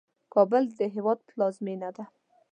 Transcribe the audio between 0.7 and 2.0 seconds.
د هیواد پلازمینه